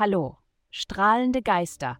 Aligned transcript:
Hallo, 0.00 0.36
strahlende 0.70 1.42
Geister. 1.42 1.98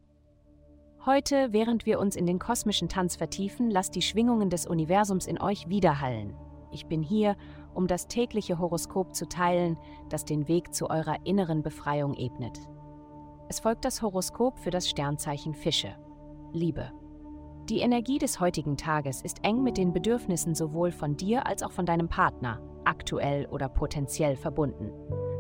Heute, 1.05 1.53
während 1.53 1.85
wir 1.85 1.99
uns 1.99 2.15
in 2.15 2.27
den 2.27 2.39
kosmischen 2.39 2.89
Tanz 2.89 3.17
vertiefen, 3.17 3.73
lasst 3.73 3.97
die 3.97 4.03
Schwingungen 4.03 4.51
des 4.51 4.69
Universums 4.69 5.27
in 5.27 5.41
euch 5.41 5.69
widerhallen. 5.69 6.33
Ich 6.71 6.87
bin 6.87 7.03
hier, 7.03 7.37
um 7.75 7.89
das 7.89 8.07
tägliche 8.07 8.61
Horoskop 8.61 9.17
zu 9.17 9.29
teilen, 9.29 9.77
das 10.11 10.25
den 10.25 10.47
Weg 10.47 10.73
zu 10.73 10.89
eurer 10.89 11.17
inneren 11.27 11.65
Befreiung 11.65 12.15
ebnet. 12.15 12.61
Es 13.49 13.59
folgt 13.59 13.85
das 13.85 14.01
Horoskop 14.01 14.61
für 14.61 14.71
das 14.71 14.89
Sternzeichen 14.89 15.55
Fische. 15.55 15.97
Liebe. 16.53 16.93
Die 17.69 17.81
Energie 17.81 18.19
des 18.19 18.39
heutigen 18.39 18.77
Tages 18.77 19.23
ist 19.23 19.45
eng 19.45 19.65
mit 19.65 19.77
den 19.77 19.93
Bedürfnissen 19.93 20.55
sowohl 20.55 20.93
von 20.93 21.17
dir 21.17 21.49
als 21.49 21.65
auch 21.65 21.73
von 21.73 21.85
deinem 21.85 22.09
Partner, 22.09 22.61
aktuell 22.85 23.47
oder 23.47 23.69
potenziell 23.69 24.37
verbunden. 24.37 24.93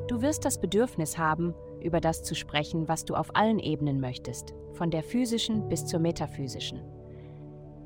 Du 0.08 0.22
wirst 0.22 0.44
das 0.44 0.60
Bedürfnis 0.60 1.18
haben, 1.18 1.54
über 1.82 2.00
das 2.00 2.22
zu 2.22 2.34
sprechen, 2.34 2.88
was 2.88 3.04
du 3.04 3.14
auf 3.14 3.34
allen 3.34 3.58
Ebenen 3.58 4.00
möchtest, 4.00 4.54
von 4.72 4.90
der 4.90 5.02
physischen 5.02 5.68
bis 5.68 5.86
zur 5.86 6.00
metaphysischen. 6.00 6.80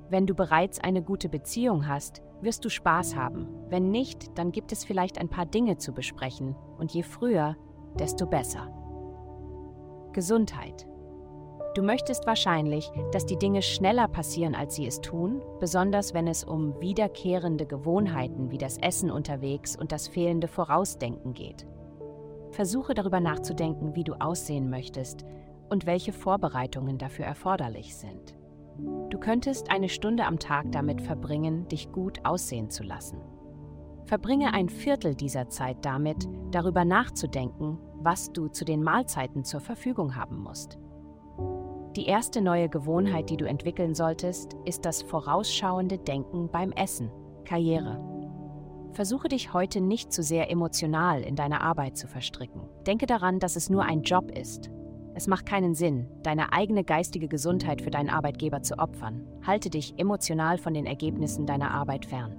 Wenn 0.09 0.27
du 0.27 0.34
bereits 0.34 0.78
eine 0.78 1.02
gute 1.02 1.28
Beziehung 1.28 1.88
hast, 1.88 2.23
wirst 2.42 2.64
du 2.64 2.69
Spaß 2.69 3.16
haben. 3.16 3.48
Wenn 3.69 3.91
nicht, 3.91 4.36
dann 4.36 4.52
gibt 4.52 4.73
es 4.73 4.84
vielleicht 4.84 5.19
ein 5.19 5.28
paar 5.28 5.47
Dinge 5.47 5.78
zu 5.78 5.92
besprechen 5.92 6.55
und 6.78 6.92
je 6.92 7.02
früher, 7.02 7.56
desto 7.98 8.27
besser. 8.27 8.69
Gesundheit. 10.12 10.86
Du 11.74 11.83
möchtest 11.83 12.27
wahrscheinlich, 12.27 12.91
dass 13.12 13.24
die 13.24 13.38
Dinge 13.38 13.62
schneller 13.62 14.06
passieren, 14.06 14.55
als 14.55 14.74
sie 14.74 14.86
es 14.86 15.00
tun, 15.00 15.41
besonders 15.59 16.12
wenn 16.12 16.28
es 16.28 16.45
um 16.45 16.78
wiederkehrende 16.83 17.64
Gewohnheiten 17.64 18.50
wie 18.50 18.59
das 18.59 18.77
Essen 18.77 19.11
unterwegs 19.11 19.74
und 19.74 19.91
das 19.91 20.09
fehlende 20.09 20.48
Vorausdenken 20.48 21.33
geht. 21.33 21.66
Versuche 22.53 22.95
darüber 22.95 23.20
nachzudenken, 23.20 23.95
wie 23.95 24.05
du 24.05 24.14
aussehen 24.14 24.70
möchtest 24.70 25.25
und 25.69 25.86
welche 25.86 26.12
Vorbereitungen 26.12 26.98
dafür 26.98 27.25
erforderlich 27.25 27.97
sind. 27.97 28.36
Du 29.11 29.19
könntest 29.19 29.70
eine 29.70 29.89
Stunde 29.89 30.25
am 30.27 30.39
Tag 30.39 30.70
damit 30.70 31.00
verbringen, 31.00 31.67
dich 31.69 31.92
gut 31.92 32.25
aussehen 32.25 32.70
zu 32.70 32.83
lassen. 32.83 33.19
Verbringe 34.05 34.53
ein 34.53 34.69
Viertel 34.69 35.14
dieser 35.14 35.48
Zeit 35.48 35.78
damit, 35.83 36.28
darüber 36.50 36.84
nachzudenken, 36.84 37.78
was 38.00 38.33
du 38.33 38.48
zu 38.48 38.64
den 38.64 38.83
Mahlzeiten 38.83 39.45
zur 39.45 39.61
Verfügung 39.61 40.17
haben 40.17 40.42
musst. 40.42 40.78
Die 41.97 42.06
erste 42.06 42.41
neue 42.41 42.69
Gewohnheit, 42.69 43.30
die 43.30 43.36
du 43.36 43.47
entwickeln 43.47 43.95
solltest, 43.95 44.56
ist 44.64 44.84
das 44.84 45.03
vorausschauende 45.03 45.98
Denken 45.98 46.48
beim 46.50 46.73
Essen, 46.73 47.11
Karriere. 47.45 48.11
Versuche 48.93 49.29
dich 49.29 49.55
heute 49.55 49.81
nicht 49.81 50.12
zu 50.12 50.23
sehr 50.23 50.51
emotional 50.51 51.23
in 51.23 51.35
deine 51.35 51.62
Arbeit 51.62 51.97
zu 51.97 52.07
verstricken. 52.07 52.69
Denke 52.87 53.07
daran, 53.07 53.39
dass 53.39 53.57
es 53.57 53.71
nur 53.71 53.85
ein 53.85 54.03
Job 54.03 54.31
ist. 54.31 54.71
Es 55.15 55.27
macht 55.27 55.47
keinen 55.47 55.75
Sinn, 55.75 56.09
deine 56.23 56.53
eigene 56.53 56.85
geistige 56.85 57.29
Gesundheit 57.29 57.81
für 57.81 57.91
deinen 57.91 58.11
Arbeitgeber 58.11 58.63
zu 58.63 58.79
opfern. 58.79 59.27
Halte 59.47 59.70
dich 59.70 59.98
emotional 59.98 60.59
von 60.59 60.75
den 60.75 60.87
Ergebnissen 60.87 61.47
deiner 61.47 61.70
Arbeit 61.73 62.05
fern. 62.05 62.37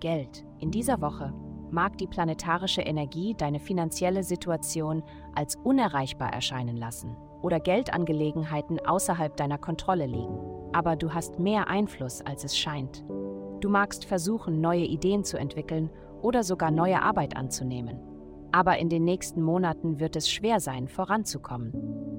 Geld. 0.00 0.44
In 0.58 0.70
dieser 0.70 1.00
Woche 1.02 1.34
mag 1.70 1.98
die 1.98 2.06
planetarische 2.06 2.82
Energie 2.82 3.34
deine 3.34 3.60
finanzielle 3.60 4.22
Situation 4.22 5.02
als 5.34 5.56
unerreichbar 5.56 6.32
erscheinen 6.32 6.76
lassen 6.76 7.16
oder 7.42 7.60
Geldangelegenheiten 7.60 8.78
außerhalb 8.86 9.36
deiner 9.36 9.58
Kontrolle 9.58 10.06
liegen. 10.06 10.38
Aber 10.72 10.96
du 10.96 11.12
hast 11.12 11.38
mehr 11.38 11.68
Einfluss, 11.68 12.22
als 12.22 12.44
es 12.44 12.56
scheint. 12.56 13.04
Du 13.60 13.68
magst 13.68 14.04
versuchen, 14.04 14.60
neue 14.60 14.84
Ideen 14.84 15.24
zu 15.24 15.38
entwickeln 15.38 15.90
oder 16.22 16.42
sogar 16.42 16.70
neue 16.70 17.02
Arbeit 17.02 17.36
anzunehmen. 17.36 18.00
Aber 18.52 18.78
in 18.78 18.88
den 18.88 19.04
nächsten 19.04 19.42
Monaten 19.42 20.00
wird 20.00 20.16
es 20.16 20.30
schwer 20.30 20.60
sein, 20.60 20.88
voranzukommen. 20.88 21.72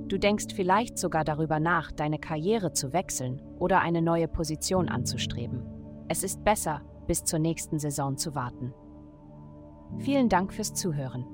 Du 0.08 0.18
denkst 0.18 0.54
vielleicht 0.56 0.98
sogar 0.98 1.24
darüber 1.24 1.60
nach, 1.60 1.92
deine 1.92 2.20
Karriere 2.20 2.74
zu 2.74 2.94
wechseln 2.94 3.42
oder 3.60 3.82
eine 3.82 4.02
neue 4.02 4.28
Position 4.28 4.90
anzustreben. 4.90 5.64
Es 6.08 6.24
ist 6.24 6.44
besser, 6.44 6.82
bis 7.08 7.24
zur 7.24 7.40
nächsten 7.40 7.80
Saison 7.80 8.18
zu 8.18 8.36
warten. 8.36 8.74
Vielen 10.00 10.30
Dank 10.30 10.54
fürs 10.54 10.74
Zuhören. 10.74 11.26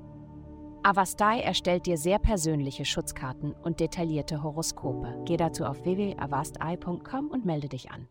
Avastai 0.84 1.40
erstellt 1.40 1.86
dir 1.86 1.98
sehr 1.98 2.20
persönliche 2.20 2.86
Schutzkarten 2.86 3.54
und 3.54 3.80
detaillierte 3.80 4.44
Horoskope. 4.44 5.22
Geh 5.26 5.38
dazu 5.38 5.66
auf 5.66 5.84
www.avastai.com 5.86 7.30
und 7.30 7.46
melde 7.46 7.70
dich 7.70 7.92
an. 7.92 8.08